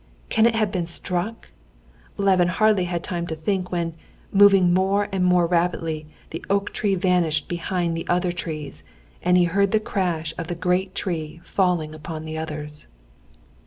[0.29, 1.49] "Can it have been struck?"
[2.17, 3.93] Levin hardly had time to think when,
[4.33, 8.83] moving more and more rapidly, the oak tree vanished behind the other trees,
[9.21, 12.87] and he heard the crash of the great tree falling upon the others.